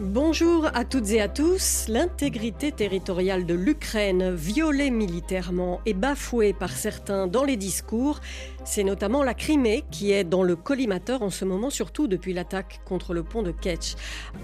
[0.00, 1.86] Bonjour à toutes et à tous.
[1.88, 8.20] L'intégrité territoriale de l'Ukraine, violée militairement et bafouée par certains dans les discours,
[8.64, 12.80] c'est notamment la Crimée qui est dans le collimateur en ce moment, surtout depuis l'attaque
[12.84, 13.96] contre le pont de Ketch.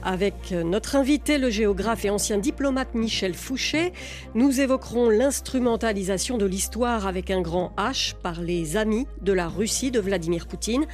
[0.02, 3.92] Avec notre invité, le géographe et ancien diplomate Michel Fouché,
[4.34, 9.92] nous évoquerons l'instrumentalisation de l'histoire avec un grand H par les amis de la Russie
[9.92, 10.84] de Vladimir Poutine.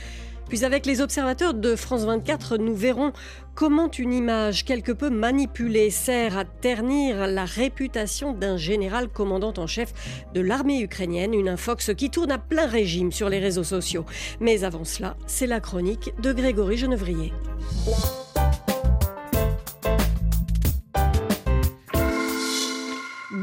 [0.51, 3.13] Puis avec les observateurs de France 24, nous verrons
[3.55, 9.69] comment une image quelque peu manipulée sert à ternir la réputation d'un général commandant en
[9.69, 9.93] chef
[10.35, 14.05] de l'armée ukrainienne, une infox qui tourne à plein régime sur les réseaux sociaux.
[14.41, 17.33] Mais avant cela, c'est la chronique de Grégory Genevrier.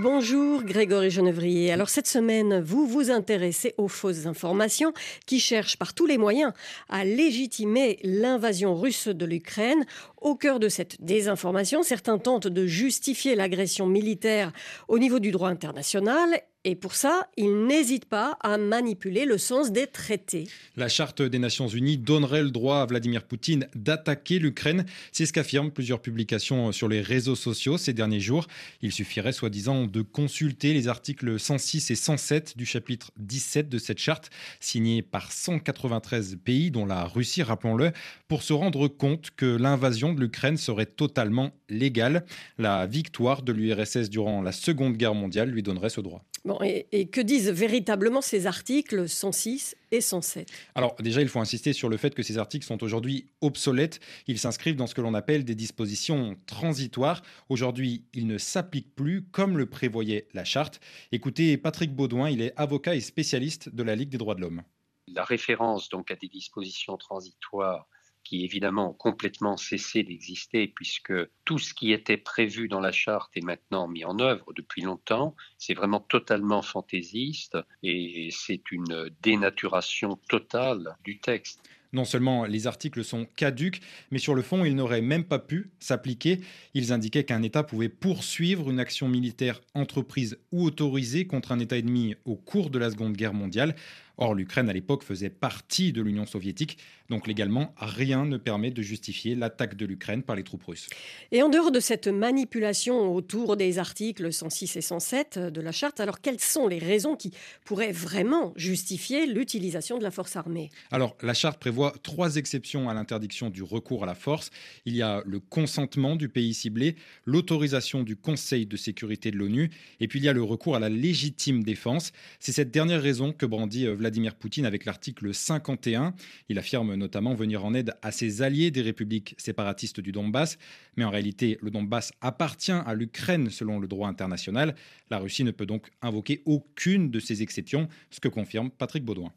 [0.10, 1.70] Bonjour Grégory Genevrier.
[1.74, 4.94] Alors cette semaine, vous vous intéressez aux fausses informations
[5.26, 6.54] qui cherchent par tous les moyens
[6.88, 9.86] à légitimer l'invasion russe de l'Ukraine.
[10.22, 14.54] Au cœur de cette désinformation, certains tentent de justifier l'agression militaire
[14.88, 19.72] au niveau du droit international et pour ça, il n'hésite pas à manipuler le sens
[19.72, 20.50] des traités.
[20.76, 24.86] La charte des Nations Unies donnerait le droit à Vladimir Poutine d'attaquer l'Ukraine.
[25.14, 28.48] C'est ce qu'affirment plusieurs publications sur les réseaux sociaux ces derniers jours.
[28.82, 34.00] Il suffirait soi-disant de consulter les articles 106 et 107 du chapitre 17 de cette
[34.00, 34.30] charte,
[34.60, 37.94] signée par 193 pays, dont la Russie, rappelons-le,
[38.28, 42.26] pour se rendre compte que l'invasion de l'Ukraine serait totalement légale.
[42.58, 46.26] La victoire de l'URSS durant la Seconde Guerre mondiale lui donnerait ce droit.
[46.48, 51.74] Bon, et, que disent véritablement ces articles 106 et 107 Alors déjà, il faut insister
[51.74, 54.00] sur le fait que ces articles sont aujourd'hui obsolètes.
[54.28, 57.22] Ils s'inscrivent dans ce que l'on appelle des dispositions transitoires.
[57.50, 60.80] Aujourd'hui, ils ne s'appliquent plus comme le prévoyait la charte.
[61.12, 64.64] Écoutez Patrick Baudouin, il est avocat et spécialiste de la Ligue des droits de l'homme.
[65.10, 67.90] La référence donc à des dispositions transitoires
[68.28, 71.14] qui évidemment ont complètement cessé d'exister puisque
[71.46, 75.34] tout ce qui était prévu dans la charte est maintenant mis en œuvre depuis longtemps.
[75.58, 81.62] C'est vraiment totalement fantaisiste et c'est une dénaturation totale du texte.
[81.94, 83.80] Non seulement les articles sont caducs,
[84.12, 86.42] mais sur le fond, ils n'auraient même pas pu s'appliquer.
[86.74, 91.78] Ils indiquaient qu'un État pouvait poursuivre une action militaire entreprise ou autorisée contre un État
[91.78, 93.74] ennemi au cours de la Seconde Guerre mondiale.
[94.20, 96.80] Or, l'Ukraine à l'époque faisait partie de l'Union soviétique,
[97.10, 100.90] donc légalement, rien ne permet de justifier l'attaque de l'Ukraine par les troupes russes.
[101.32, 106.00] Et en dehors de cette manipulation autour des articles 106 et 107 de la charte,
[106.00, 107.32] alors quelles sont les raisons qui
[107.64, 110.72] pourraient vraiment justifier l'utilisation de la force armée?
[110.92, 114.50] Alors, la charte prévoit trois exceptions à l'interdiction du recours à la force.
[114.86, 116.96] Il y a le consentement du pays ciblé,
[117.26, 119.70] l'autorisation du Conseil de sécurité de l'ONU,
[120.00, 122.12] et puis il y a le recours à la légitime défense.
[122.40, 126.14] C'est cette dernière raison que brandit Vladimir Vladimir Poutine avec l'article 51.
[126.48, 130.58] Il affirme notamment venir en aide à ses alliés des républiques séparatistes du Donbass.
[130.96, 134.76] Mais en réalité, le Donbass appartient à l'Ukraine selon le droit international.
[135.10, 139.34] La Russie ne peut donc invoquer aucune de ces exceptions, ce que confirme Patrick Baudouin.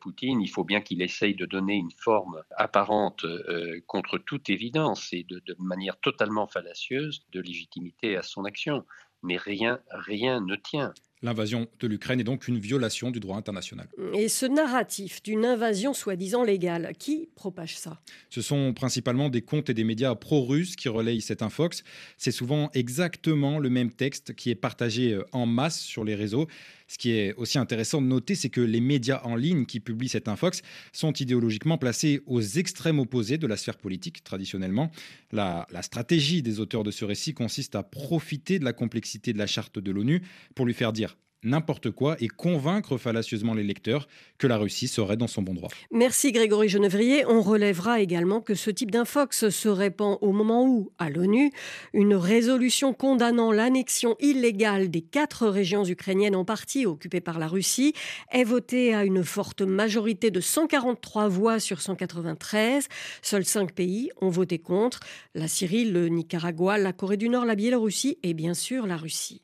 [0.00, 5.12] Poutine, il faut bien qu'il essaye de donner une forme apparente euh, contre toute évidence
[5.12, 8.86] et de, de, manière totalement fallacieuse de légitimité à son action.
[9.22, 10.94] Mais rien, rien ne tient.
[11.24, 13.88] L'invasion de l'Ukraine est donc une violation du droit international.
[14.12, 17.98] Et ce narratif d'une invasion soi-disant légale, qui propage ça?
[18.28, 21.82] Ce sont principalement des comptes et des médias pro-russes qui relayent cette infox.
[22.18, 26.46] C'est souvent exactement le même texte qui est partagé euh, en masse sur les réseaux.
[26.86, 30.08] Ce qui est aussi intéressant de noter, c'est que les médias en ligne qui publient
[30.08, 30.62] cette infox
[30.92, 34.90] sont idéologiquement placés aux extrêmes opposés de la sphère politique traditionnellement.
[35.32, 39.38] La, la stratégie des auteurs de ce récit consiste à profiter de la complexité de
[39.38, 40.22] la charte de l'ONU
[40.54, 45.16] pour lui faire dire n'importe quoi et convaincre fallacieusement les lecteurs que la Russie serait
[45.16, 45.68] dans son bon droit.
[45.92, 47.24] Merci Grégory Genevrier.
[47.26, 51.52] On relèvera également que ce type d'infox se répand au moment où, à l'ONU,
[51.92, 57.94] une résolution condamnant l'annexion illégale des quatre régions ukrainiennes en partie occupées par la Russie
[58.32, 62.88] est votée à une forte majorité de 143 voix sur 193.
[63.22, 65.00] Seuls cinq pays ont voté contre,
[65.34, 69.42] la Syrie, le Nicaragua, la Corée du Nord, la Biélorussie et bien sûr la Russie.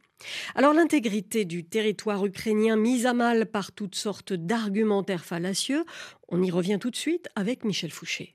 [0.55, 5.84] Alors l'intégrité du territoire ukrainien mise à mal par toutes sortes d'argumentaires fallacieux,
[6.28, 8.34] on y revient tout de suite avec Michel Fouché.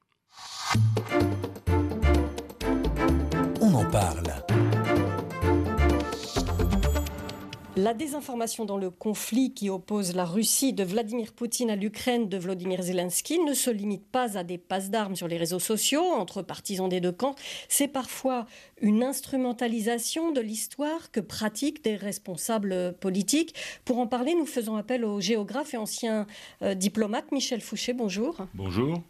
[3.62, 4.34] On en parle.
[7.78, 12.38] La désinformation dans le conflit qui oppose la Russie de Vladimir Poutine à l'Ukraine de
[12.38, 16.42] Vladimir Zelensky ne se limite pas à des passes d'armes sur les réseaux sociaux entre
[16.42, 17.36] partisans des deux camps.
[17.68, 18.46] C'est parfois
[18.80, 23.54] une instrumentalisation de l'histoire que pratiquent des responsables politiques.
[23.84, 26.28] Pour en parler, nous faisons appel au géographe et ancien
[26.62, 27.92] euh, diplomate Michel Fouché.
[27.92, 28.38] Bonjour.
[28.54, 29.02] Bonjour.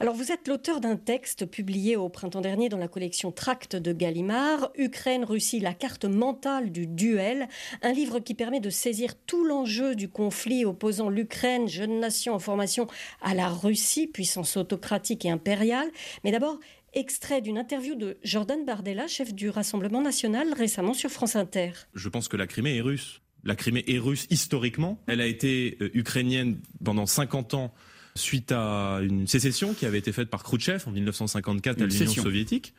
[0.00, 3.92] Alors vous êtes l'auteur d'un texte publié au printemps dernier dans la collection Tract de
[3.92, 7.48] Gallimard, Ukraine-Russie, la carte mentale du duel,
[7.82, 12.40] un livre qui permet de saisir tout l'enjeu du conflit opposant l'Ukraine, jeune nation en
[12.40, 12.88] formation,
[13.22, 15.88] à la Russie, puissance autocratique et impériale.
[16.24, 16.58] Mais d'abord,
[16.92, 21.70] extrait d'une interview de Jordan Bardella, chef du Rassemblement national, récemment sur France Inter.
[21.94, 23.20] Je pense que la Crimée est russe.
[23.44, 25.00] La Crimée est russe historiquement.
[25.06, 27.74] Elle a été euh, ukrainienne pendant 50 ans
[28.16, 32.74] suite à une sécession qui avait été faite par Khrouchtchev en 1954 à l'Union soviétique.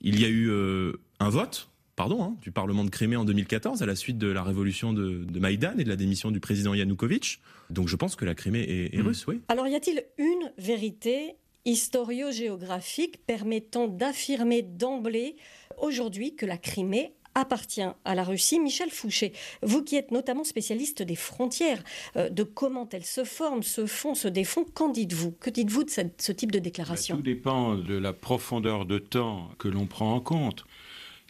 [0.00, 3.82] Il y a eu euh, un vote pardon, hein, du Parlement de Crimée en 2014
[3.82, 7.40] à la suite de la révolution de, Maïdan et de la démission du président Yanukovych.
[7.70, 9.06] Donc je pense que la Crimée est, hmm.
[9.06, 9.40] russe, oui.
[9.48, 15.36] Alors y a-t-il une vérité historio-géographique permettant d'affirmer d'emblée
[15.78, 18.60] aujourd'hui que la Crimée appartient à la Russie.
[18.60, 19.32] Michel Fouché,
[19.62, 21.82] vous qui êtes notamment spécialiste des frontières,
[22.16, 25.32] euh, de comment elles se forment, se font, se défont, qu'en dites-vous?
[25.32, 27.16] Que dites-vous de ce type de déclaration?
[27.16, 30.64] Bah, Tout dépend de la profondeur de temps que l'on prend en compte.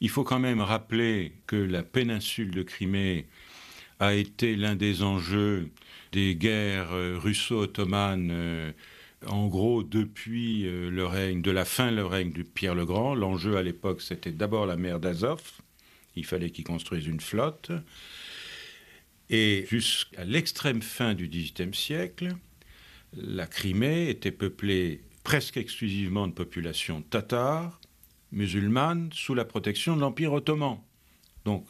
[0.00, 3.26] Il faut quand même rappeler que la péninsule de Crimée
[4.00, 5.70] a été l'un des enjeux
[6.12, 8.30] des guerres euh, russo-ottomanes.
[8.32, 8.72] Euh,
[9.26, 13.56] en gros, depuis le règne, de la fin du règne de Pierre le Grand, l'enjeu
[13.56, 15.40] à l'époque, c'était d'abord la mer d'Azov,
[16.16, 17.72] il fallait qu'ils construisent une flotte.
[19.30, 22.36] Et jusqu'à l'extrême fin du XVIIIe siècle,
[23.14, 27.80] la Crimée était peuplée presque exclusivement de populations tatars,
[28.32, 30.78] musulmanes, sous la protection de l'Empire ottoman.
[31.44, 31.66] Donc,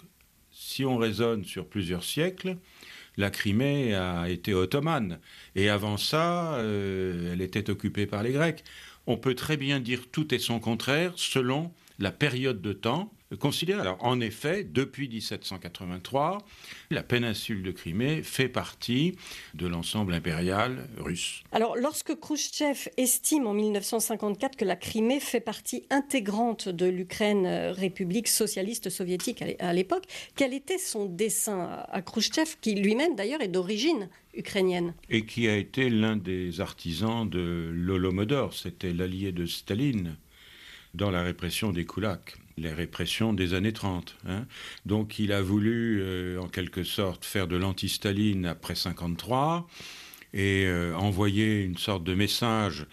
[0.50, 2.56] si on raisonne sur plusieurs siècles,
[3.16, 5.20] la Crimée a été ottomane.
[5.54, 8.64] Et avant ça, euh, elle était occupée par les Grecs.
[9.06, 13.12] On peut très bien dire tout et son contraire selon la période de temps
[13.80, 16.38] Alors, en effet, depuis 1783,
[16.90, 19.16] la péninsule de Crimée fait partie
[19.54, 21.42] de l'ensemble impérial russe.
[21.52, 27.72] Alors, lorsque Khrouchtchev estime en 1954 que la Crimée fait partie intégrante de l'Ukraine euh,
[27.72, 30.04] république socialiste soviétique à l'époque,
[30.36, 34.94] quel était son dessein à Khrouchtchev, qui lui-même d'ailleurs est d'origine ukrainienne?
[35.10, 40.16] Et qui a été l'un des artisans de l'Olomodor, c'était l'allié de Staline
[40.94, 44.16] dans la répression des koulaks, les répressions des années 30.
[44.26, 44.46] Hein.
[44.86, 49.68] Donc il a voulu, euh, en quelque sorte, faire de l'anti-Staline après 53
[50.32, 52.86] et euh, envoyer une sorte de message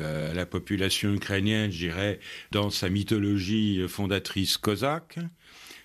[0.00, 2.20] euh, à la population ukrainienne, je dirais,
[2.52, 5.18] dans sa mythologie fondatrice cosaque,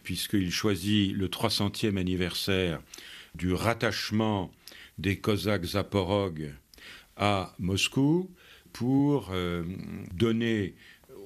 [0.04, 2.82] puisqu'il choisit le 300e anniversaire
[3.36, 4.52] du rattachement
[4.98, 6.54] des Cosaques Zaporog
[7.16, 8.30] à Moscou
[8.74, 9.32] pour
[10.14, 10.76] donner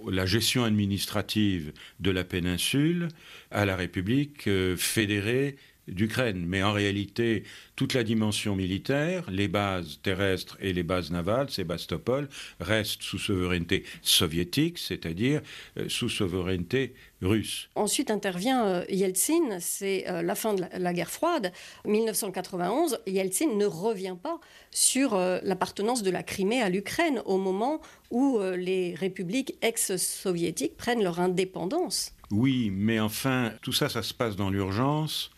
[0.09, 3.07] la gestion administrative de la péninsule
[3.51, 5.55] à la République euh, fédérée
[5.87, 6.45] d'Ukraine.
[6.47, 7.43] Mais en réalité,
[7.75, 12.29] toute la dimension militaire, les bases terrestres et les bases navales, Sébastopol,
[12.59, 15.41] restent sous souveraineté soviétique, c'est-à-dire
[15.77, 17.69] euh, sous souveraineté russe.
[17.75, 21.51] Ensuite intervient euh, Yeltsin, c'est euh, la fin de la, guerre froide,
[21.85, 22.99] 1991.
[23.07, 24.39] Yeltsin ne revient pas
[24.71, 27.79] sur l'appartenance de la Crimée à l'Ukraine au moment
[28.11, 32.13] où les républiques ex-soviétiques prennent leur indépendance.
[32.31, 35.31] Oui, mais enfin, tout ça, ça se passe dans l'urgence.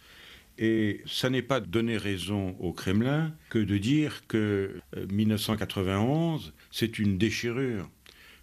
[0.57, 6.97] Et ça n'est pas donner raison au Kremlin que de dire que 1991, euh, c'est
[6.99, 7.89] une déchirure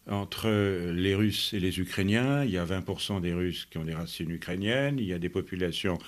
[0.08, 0.48] entre
[0.92, 2.44] les Russes et les Ukrainiens.
[2.44, 4.98] Il y a 20% des Russes qui ont des racines ukrainiennes.
[4.98, 5.98] Il y a des populations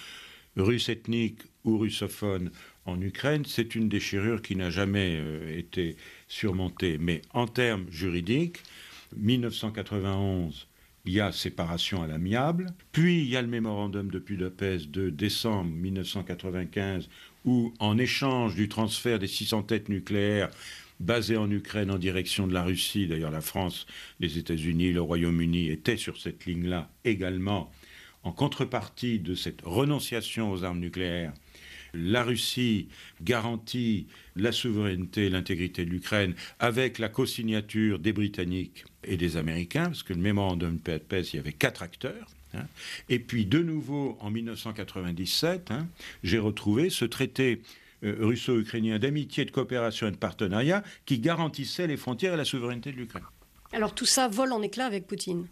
[0.56, 2.50] russes ethniques ou russophones
[2.84, 3.44] en Ukraine.
[3.46, 5.96] C'est une déchirure qui n'a jamais euh, été
[6.28, 6.98] surmontée.
[6.98, 8.58] Mais en termes juridiques,
[9.16, 10.68] 1991
[11.06, 15.08] il y a séparation à l'amiable, puis il y a le mémorandum de Budapest de
[15.08, 17.08] décembre 1995
[17.44, 20.50] où, en échange du transfert des 600 têtes nucléaires
[20.98, 23.86] basées en Ukraine en direction de la Russie, d'ailleurs la France,
[24.18, 27.70] les États-Unis, le Royaume-Uni étaient sur cette ligne-là également,
[28.24, 31.32] en contrepartie de cette renonciation aux armes nucléaires,
[31.96, 32.88] la Russie
[33.22, 39.86] garantit la souveraineté et l'intégrité de l'Ukraine avec la co-signature des Britanniques et des Américains,
[39.86, 42.26] parce que le mémorandum de paix, il y avait quatre acteurs.
[42.54, 42.66] Hein.
[43.08, 45.86] Et puis de nouveau, en 1997, hein,
[46.22, 47.62] j'ai retrouvé ce traité
[48.04, 52.92] euh, russo-ukrainien d'amitié, de coopération et de partenariat qui garantissait les frontières et la souveraineté
[52.92, 53.24] de l'Ukraine.
[53.72, 55.46] Alors tout ça vole en éclats avec Poutine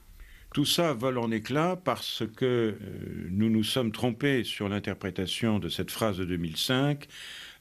[0.54, 5.68] tout ça vole en éclats parce que euh, nous nous sommes trompés sur l'interprétation de
[5.68, 7.08] cette phrase de 2005.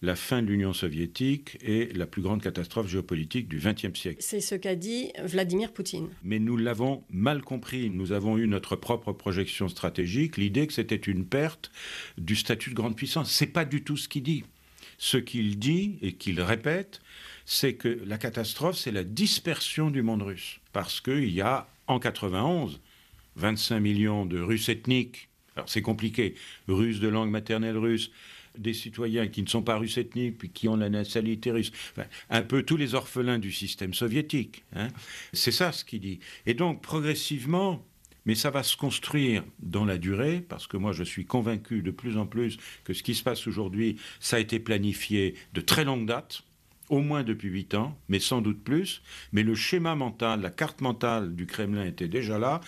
[0.04, 4.18] la fin de l'Union soviétique est la plus grande catastrophe géopolitique du XXe siècle.
[4.20, 6.08] C'est ce qu'a dit Vladimir Poutine.
[6.24, 7.90] Mais nous l'avons mal compris.
[7.90, 11.72] Nous avons eu notre propre projection stratégique, l'idée que c'était une perte
[12.20, 13.32] du statut de grande puissance.
[13.32, 14.44] C'est pas du tout ce qu'il dit.
[15.00, 17.02] Ce qu'il dit et qu'il répète,
[17.46, 20.60] c'est que la catastrophe, c'est la dispersion du monde russe.
[20.74, 22.82] Parce qu'il y a, en 91,
[23.36, 25.30] 25 millions de Russes ethniques.
[25.56, 26.36] Alors c'est compliqué.
[26.68, 28.12] Russes de langue maternelle russe,
[28.58, 31.72] des citoyens qui ne sont pas russes ethniques, puis qui ont la nationalité russe.
[32.30, 34.64] un peu tous les orphelins du système soviétique.
[34.76, 34.88] Hein.
[35.32, 36.20] C'est ça ce qu'il dit.
[36.46, 37.86] Et donc, progressivement,
[38.26, 41.92] mais ça va se construire dans la durée, parce que moi je suis convaincu de
[41.92, 45.84] plus en plus que ce qui se passe aujourd'hui, ça a été planifié de très
[45.84, 46.44] longue date,
[46.90, 49.02] au moins depuis huit ans, mais sans doute plus.
[49.32, 52.62] Mais le schéma mental, la carte mentale du Kremlin était déjà là.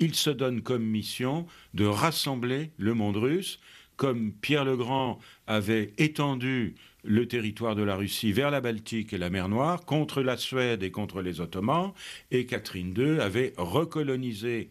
[0.00, 3.60] Il se donne comme mission de rassembler le monde russe,
[3.96, 6.74] comme Pierre le Grand avait étendu
[7.04, 10.82] le territoire de la Russie vers la Baltique et la mer Noire contre la Suède
[10.82, 11.92] et contre les Ottomans,
[12.30, 14.70] et Catherine II avait recolonisé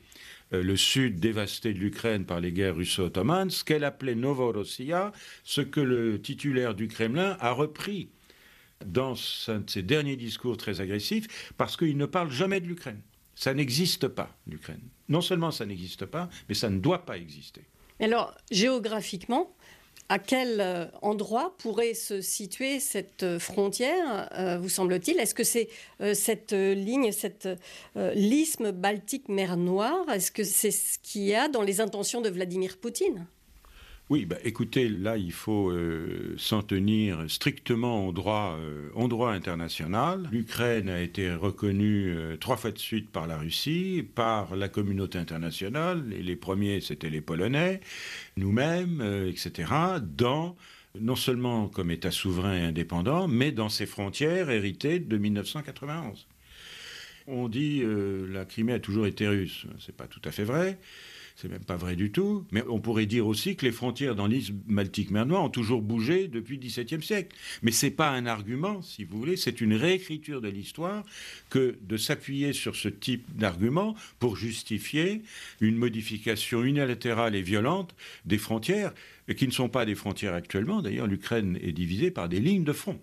[0.54, 5.12] euh, le sud dévasté de l'Ukraine par les guerres russo-ottomanes, ce qu'elle appelait Novorossia,
[5.44, 8.10] ce que le titulaire du Kremlin a repris
[8.86, 13.02] dans ses derniers discours très agressifs, parce qu'il ne parle jamais de l'Ukraine.
[13.36, 14.82] Ça n'existe pas, l'Ukraine.
[15.10, 17.62] Non seulement ça n'existe pas, mais ça ne doit pas exister.
[18.00, 19.56] Alors, géographiquement,
[20.10, 25.20] à quel euh, endroit pourrait se situer cette euh, frontière, euh, vous semble-t-il?
[25.20, 25.70] Est-ce que c'est
[26.14, 27.48] cette ligne, cette
[27.96, 30.10] l'isthme Baltique-Mer Noire?
[30.10, 33.26] Est-ce que c'est ce qu'il y a dans les intentions de Vladimir Poutine?
[34.10, 40.28] Oui, bah, écoutez, là, il faut euh, s'en tenir strictement au droit, euh, droit international.
[40.32, 45.18] L'Ukraine a été reconnue euh, trois fois de suite par la Russie, par la communauté
[45.18, 47.80] internationale, et les premiers, c'était les Polonais,
[48.36, 50.58] nous-mêmes, etc., dans
[51.00, 56.28] non seulement comme État souverain et indépendant, mais dans ses frontières héritées de 1991.
[57.26, 57.82] On dit
[58.30, 59.66] la Crimée a toujours été russe.
[59.80, 60.78] C'est pas tout à fait vrai.
[61.36, 62.46] C'est même pas vrai du tout.
[62.52, 66.28] Mais on pourrait dire aussi que les frontières dans l'île Baltique-Mer Noire ont toujours bougé
[66.28, 67.36] depuis le XVIIe siècle.
[67.64, 71.04] Mais c'est pas un argument, si vous voulez, c'est une réécriture de l'histoire
[71.50, 75.24] que de s'appuyer sur ce type d'argument pour justifier
[75.60, 78.94] une modification unilatérale et violente des frontières,
[79.38, 80.82] qui ne sont pas des frontières actuellement.
[80.82, 83.00] D'ailleurs, l'Ukraine est divisée par des lignes de front.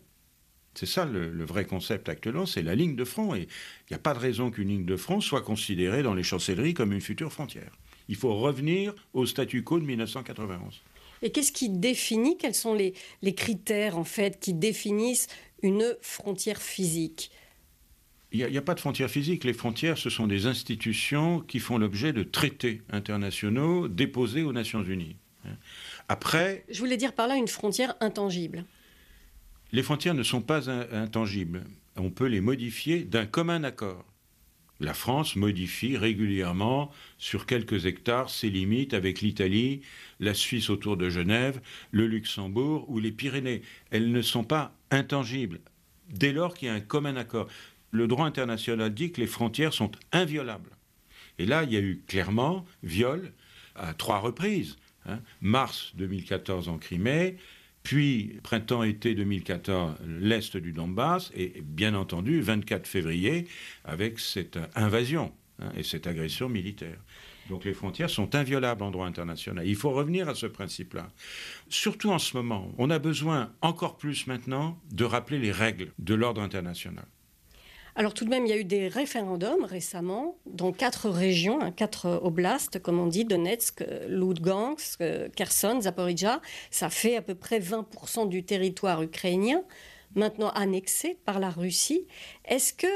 [0.75, 3.34] C'est ça le, le, vrai concept actuellement, c'est la ligne de front.
[3.34, 6.22] Et il n'y a pas de raison qu'une ligne de front soit considérée dans les
[6.22, 7.72] chancelleries comme une future frontière.
[8.11, 10.83] Il faut revenir au statu quo de 1991.
[11.23, 12.93] Et qu'est-ce qui définit, quels sont les,
[13.35, 15.29] critères en fait qui définissent
[15.62, 17.31] une frontière physique?
[18.33, 19.45] Il n'y a, pas de frontière physique.
[19.45, 24.83] Les frontières, ce sont des institutions qui font l'objet de traités internationaux déposés aux Nations
[24.83, 25.17] Unies.
[26.09, 26.64] Après.
[26.69, 28.64] Je voulais dire par là une frontière intangible.
[29.71, 31.64] Les frontières ne sont pas intangibles.
[31.97, 34.05] On peut les modifier d'un commun accord
[34.80, 39.82] la France modifie régulièrement sur quelques hectares ses limites avec l'Italie,
[40.18, 41.60] la Suisse autour de Genève,
[41.90, 43.62] le Luxembourg ou les Pyrénées.
[43.90, 45.60] Elles ne sont pas intangibles
[46.08, 47.46] dès lors qu'il y a un commun accord.
[47.90, 50.70] Le droit international dit que les frontières sont inviolables.
[51.38, 53.32] Et là, il y a eu clairement viol
[53.75, 54.76] à trois reprises.
[55.06, 55.20] Hein.
[55.40, 57.37] Mars 2014 en Crimée,
[57.90, 63.49] puis printemps-été 2014, l'Est du Donbass, et bien entendu 24 février
[63.85, 67.00] avec cette invasion hein, et cette agression militaire.
[67.49, 69.66] Donc les frontières sont inviolables en droit international.
[69.66, 71.11] Il faut revenir à ce principe-là.
[71.68, 76.14] Surtout en ce moment, on a besoin encore plus maintenant de rappeler les règles de
[76.14, 77.06] l'ordre international.
[77.97, 81.73] Alors tout de même, il y a eu des référendums récemment dans quatre régions, hein,
[81.73, 85.02] quatre oblasts, comme on dit, Donetsk, Lugansk,
[85.35, 86.40] Kherson, Zaporizhia.
[86.70, 89.62] Ça fait à peu près 20% du territoire ukrainien,
[90.14, 92.06] maintenant annexé par la Russie.
[92.44, 92.87] Est-ce que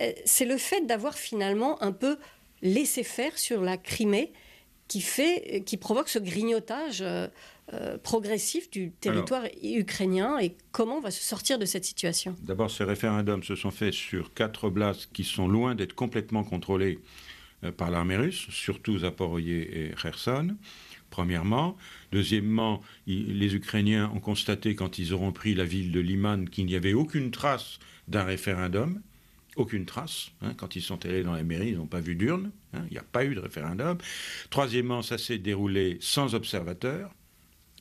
[0.00, 2.18] euh, c'est le fait d'avoir finalement un peu
[2.62, 4.32] laissé faire sur la Crimée
[4.88, 7.02] qui, fait, qui provoque ce grignotage
[7.72, 12.70] euh, progressif du territoire ukrainien et comment on va se sortir de cette situation D'abord,
[12.70, 16.98] ces référendums se sont faits sur quatre oblasts qui sont loin d'être complètement contrôlés
[17.64, 20.56] euh, par l'armée russe, surtout Zaporoye et Kherson.
[21.08, 21.78] Premièrement.
[22.12, 26.74] Deuxièmement, les Ukrainiens ont constaté quand ils auront pris la ville de Liman qu'il n'y
[26.74, 27.78] avait aucune trace
[28.08, 29.00] d'un référendum
[29.56, 30.32] aucune trace.
[30.42, 30.52] Hein.
[30.56, 32.50] quand ils sont allés dans la mairie, ils n'ont pas vu d'urne.
[32.72, 32.82] Hein.
[32.88, 33.96] il n'y a pas eu de référendum.
[34.50, 37.14] Troisièmement, ça s'est déroulé sans observateurs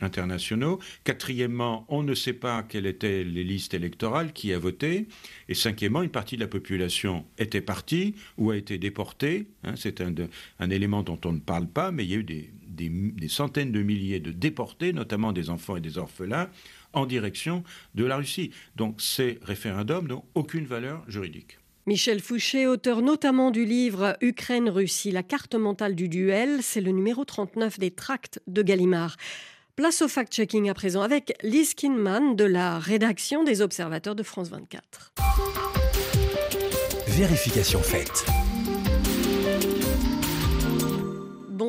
[0.03, 0.79] internationaux.
[1.03, 5.07] Quatrièmement, on ne sait pas quelles étaient les listes électorales, qui a voté.
[5.49, 9.47] Et cinquièmement, une partie de la population était partie ou a été déportée.
[9.63, 9.75] Hein.
[9.75, 13.27] c'est un, élément dont on ne parle pas, mais il y a eu des, des,
[13.27, 16.49] centaines de milliers de déportés, notamment des enfants et des orphelins,
[16.93, 17.63] en direction
[17.95, 18.51] de la Russie.
[18.75, 21.57] Donc ces référendums n'ont aucune valeur juridique.
[21.85, 27.25] Michel Fouché, auteur notamment du livre Ukraine-Russie, la carte mentale du duel, c'est le numéro
[27.25, 29.17] 39 des tracts de Gallimard.
[29.75, 34.49] Place au fact-checking à présent avec Liz Kinman de la rédaction des Observateurs de France
[34.49, 35.13] 24.
[37.07, 38.23] Vérification faite.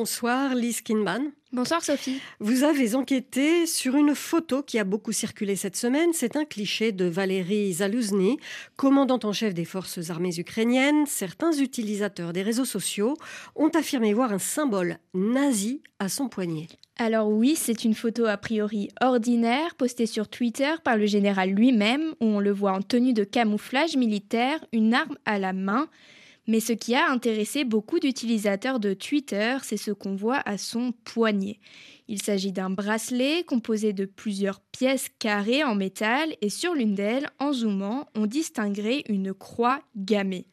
[0.05, 1.31] Bonsoir Liz Kinman.
[1.51, 2.21] Bonsoir Sophie.
[2.39, 6.11] Vous avez enquêté sur une photo qui a beaucoup circulé cette semaine.
[6.13, 8.37] C'est un cliché de Valérie Zaluzny,
[8.75, 11.07] commandante en chef des forces armées ukrainiennes.
[11.07, 13.17] Certains utilisateurs des réseaux sociaux
[13.55, 16.67] ont affirmé voir un symbole nazi à son poignet.
[16.99, 22.13] Alors oui, c'est une photo a priori ordinaire postée sur Twitter par le général lui-même
[22.21, 25.89] où on le voit en tenue de camouflage militaire, une arme à la main.
[26.47, 30.91] Mais ce qui a intéressé beaucoup d'utilisateurs de Twitter, c'est ce qu'on voit à son
[31.03, 31.59] poignet.
[32.07, 37.29] Il s'agit d'un bracelet composé de plusieurs pièces carrées en métal et sur l'une d'elles,
[37.39, 40.45] en zoomant, on distinguerait une croix gammée.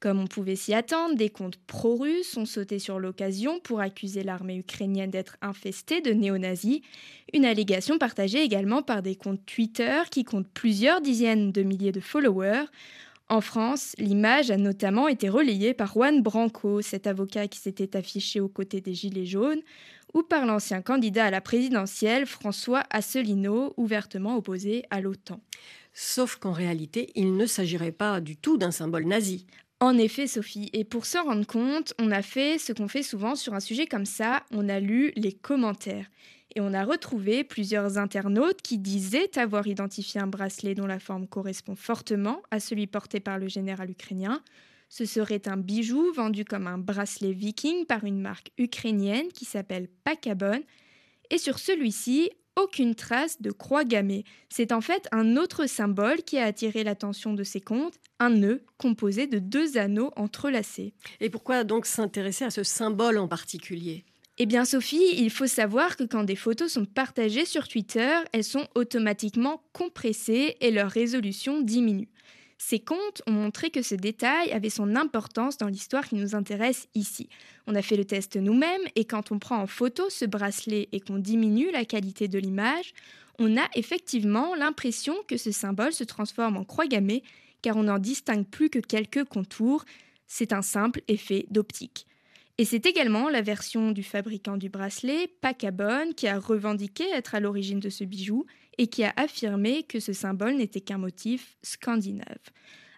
[0.00, 4.56] Comme on pouvait s'y attendre, des comptes pro-russes ont sauté sur l'occasion pour accuser l'armée
[4.56, 6.80] ukrainienne d'être infestée de néo-nazis,
[7.34, 12.00] une allégation partagée également par des comptes Twitter qui comptent plusieurs dizaines de milliers de
[12.00, 12.64] followers.
[13.30, 18.40] En France, l'image a notamment été relayée par Juan Branco, cet avocat qui s'était affiché
[18.40, 19.60] aux côtés des Gilets jaunes,
[20.14, 25.40] ou par l'ancien candidat à la présidentielle François Asselineau, ouvertement opposé à l'OTAN.
[25.92, 29.46] Sauf qu'en réalité, il ne s'agirait pas du tout d'un symbole nazi.
[29.78, 33.36] En effet, Sophie, et pour s'en rendre compte, on a fait ce qu'on fait souvent
[33.36, 36.10] sur un sujet comme ça, on a lu les commentaires
[36.54, 41.26] et on a retrouvé plusieurs internautes qui disaient avoir identifié un bracelet dont la forme
[41.26, 44.42] correspond fortement à celui porté par le général ukrainien.
[44.88, 49.88] Ce serait un bijou vendu comme un bracelet viking par une marque ukrainienne qui s'appelle
[50.02, 50.62] Pakabon.
[51.30, 54.24] Et sur celui-ci, aucune trace de croix gammée.
[54.48, 58.64] C'est en fait un autre symbole qui a attiré l'attention de ces comptes, un nœud
[58.76, 60.92] composé de deux anneaux entrelacés.
[61.20, 64.04] Et pourquoi donc s'intéresser à ce symbole en particulier?
[64.42, 68.42] Eh bien Sophie, il faut savoir que quand des photos sont partagées sur Twitter, elles
[68.42, 72.08] sont automatiquement compressées et leur résolution diminue.
[72.56, 76.88] Ces comptes ont montré que ce détail avait son importance dans l'histoire qui nous intéresse
[76.94, 77.28] ici.
[77.66, 81.00] On a fait le test nous-mêmes et quand on prend en photo ce bracelet et
[81.00, 82.94] qu'on diminue la qualité de l'image,
[83.38, 87.24] on a effectivement l'impression que ce symbole se transforme en croix gammée
[87.60, 89.84] car on n'en distingue plus que quelques contours.
[90.26, 92.06] C'est un simple effet d'optique.
[92.60, 97.40] Et c'est également la version du fabricant du bracelet, Pacabon, qui a revendiqué être à
[97.40, 98.44] l'origine de ce bijou
[98.76, 102.50] et qui a affirmé que ce symbole n'était qu'un motif scandinave.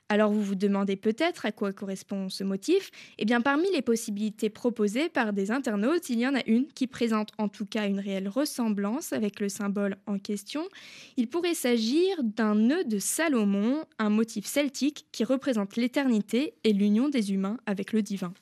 [0.08, 4.50] Alors vous vous demandez peut-être à quoi correspond ce motif Eh bien parmi les possibilités
[4.50, 7.98] proposées par des internautes, il y en a une qui présente en tout cas une
[7.98, 10.68] réelle ressemblance avec le symbole en question.
[11.16, 17.08] Il pourrait s'agir d'un nœud de Salomon, un motif celtique qui représente l'éternité et l'union
[17.08, 18.34] des humains avec le divin.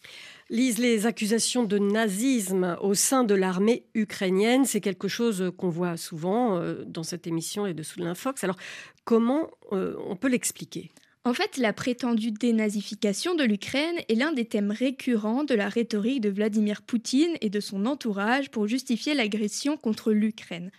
[0.48, 5.96] Lise, les accusations de nazisme au sein de l'armée ukrainienne, c'est quelque chose qu'on voit
[5.96, 8.42] souvent euh, dans cette émission et de l'infox.
[8.42, 8.56] Alors,
[9.04, 10.90] comment euh, on peut l'expliquer?
[11.24, 16.22] En fait, la prétendue dénazification de l'Ukraine est l'un des thèmes récurrents de la rhétorique
[16.22, 20.70] de Vladimir Poutine et de son entourage pour justifier l'agression contre l'Ukraine.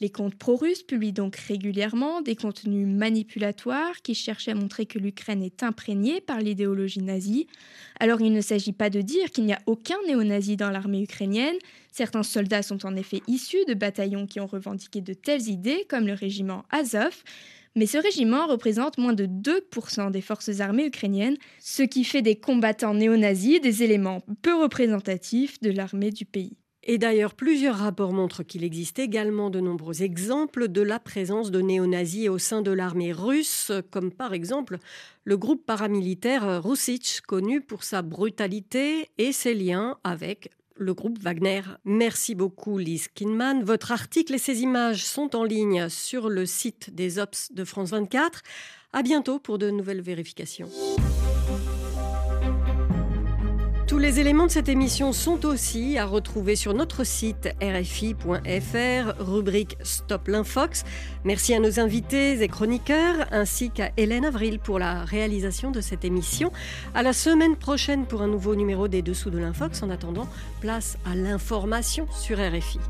[0.00, 5.44] Les comptes pro-russes publient donc régulièrement des contenus manipulatoires qui cherchent à montrer que l'Ukraine
[5.44, 7.46] est imprégnée par l'idéologie nazie.
[8.00, 11.54] Alors il ne s'agit pas de dire qu'il n'y a aucun néo-nazi dans l'armée ukrainienne.
[11.92, 16.08] Certains soldats sont en effet issus de bataillons qui ont revendiqué de telles idées, comme
[16.08, 17.22] le régiment Azov.
[17.76, 22.36] Mais ce régiment représente moins de 2% des forces armées ukrainiennes, ce qui fait des
[22.36, 26.56] combattants néo-nazis des éléments peu représentatifs de l'armée du pays.
[26.86, 31.62] Et d'ailleurs, plusieurs rapports montrent qu'il existe également de nombreux exemples de la présence de
[31.62, 34.76] néo-nazis au sein de l'armée russe, comme par exemple
[35.24, 41.62] le groupe paramilitaire Russich, connu pour sa brutalité et ses liens avec le groupe Wagner.
[41.84, 43.62] Merci beaucoup Lise Kinman.
[43.64, 47.90] Votre article et ses images sont en ligne sur le site des Ops de France
[47.90, 48.42] 24.
[48.92, 50.68] À bientôt pour de nouvelles vérifications.
[53.94, 59.76] Tous les éléments de cette émission sont aussi à retrouver sur notre site rfi.fr, rubrique
[59.84, 60.82] Stop l'Infox.
[61.22, 66.04] Merci à nos invités et chroniqueurs, ainsi qu'à Hélène Avril pour la réalisation de cette
[66.04, 66.50] émission.
[66.92, 69.84] À la semaine prochaine pour un nouveau numéro des Dessous de l'Infox.
[69.84, 70.26] En attendant,
[70.60, 72.80] place à l'information sur RFI.